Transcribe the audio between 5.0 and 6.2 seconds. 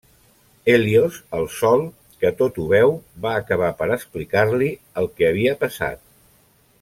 el que havia passat.